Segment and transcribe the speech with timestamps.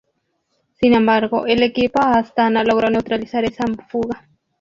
[0.79, 4.27] Sin embargo, el equipo Astana logró neutralizar esa fuga.